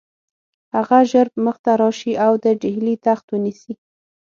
هغه 0.75 0.99
ژر 1.11 1.27
مخته 1.45 1.71
راشي 1.81 2.13
او 2.25 2.33
د 2.43 2.45
ډهلي 2.61 2.95
تخت 3.05 3.25
ونیسي. 3.29 3.73